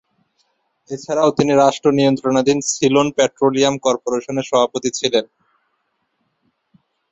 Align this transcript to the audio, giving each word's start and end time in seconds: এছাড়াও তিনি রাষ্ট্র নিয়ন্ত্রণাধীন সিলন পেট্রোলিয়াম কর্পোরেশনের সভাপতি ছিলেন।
এছাড়াও 0.89 1.29
তিনি 1.37 1.51
রাষ্ট্র 1.55 1.87
নিয়ন্ত্রণাধীন 1.97 2.59
সিলন 2.69 3.07
পেট্রোলিয়াম 3.17 3.75
কর্পোরেশনের 3.85 4.49
সভাপতি 4.51 4.89
ছিলেন। 4.99 5.25